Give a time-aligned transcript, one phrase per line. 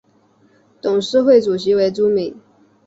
[0.81, 2.35] 董事会主席为朱敏。